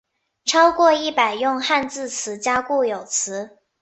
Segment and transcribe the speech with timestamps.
[0.45, 3.59] 超过一百用汉字词加固有词。